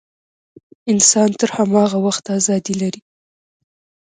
انسان 0.91 1.29
تر 1.39 1.49
هماغه 1.57 1.97
وخته 2.07 2.29
ازادي 2.39 2.73
لري. 2.81 3.01